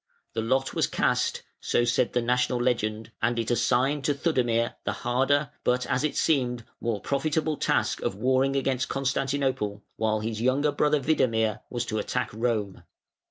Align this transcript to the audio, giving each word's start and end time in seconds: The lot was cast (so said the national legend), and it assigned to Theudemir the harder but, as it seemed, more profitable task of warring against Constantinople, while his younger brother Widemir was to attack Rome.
The 0.33 0.41
lot 0.41 0.73
was 0.73 0.87
cast 0.87 1.43
(so 1.59 1.85
said 1.85 2.13
the 2.13 2.23
national 2.23 2.59
legend), 2.59 3.11
and 3.21 3.37
it 3.37 3.51
assigned 3.51 4.03
to 4.05 4.15
Theudemir 4.15 4.73
the 4.83 4.93
harder 5.05 5.51
but, 5.63 5.85
as 5.85 6.03
it 6.03 6.15
seemed, 6.17 6.65
more 6.79 6.99
profitable 6.99 7.55
task 7.55 8.01
of 8.01 8.15
warring 8.15 8.55
against 8.55 8.89
Constantinople, 8.89 9.83
while 9.97 10.21
his 10.21 10.41
younger 10.41 10.71
brother 10.71 10.99
Widemir 10.99 11.59
was 11.69 11.85
to 11.85 11.99
attack 11.99 12.31
Rome. 12.33 12.81